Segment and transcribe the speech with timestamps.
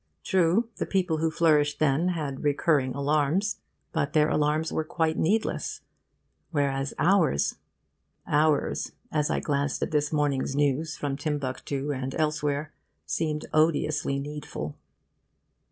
[0.23, 3.57] True, the people who flourished then had recurring alarms.
[3.93, 5.81] But their alarms were quite needless;
[6.49, 7.57] whereas ours!
[8.25, 12.73] Ours, as I glanced at this morning' s news from Timbuctoo and elsewhere,
[13.05, 14.75] seemed odiously needful.